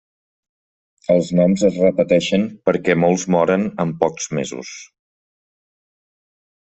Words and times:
Els 1.15 1.27
noms 1.39 1.65
es 1.67 1.77
repeteixen 1.83 2.47
perquè 2.69 2.97
molts 3.03 3.27
moren 3.35 3.67
amb 3.85 4.01
pocs 4.05 4.31
mesos. 4.39 4.75